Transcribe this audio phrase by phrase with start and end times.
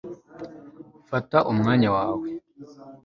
[1.09, 2.27] fata umwanya wawe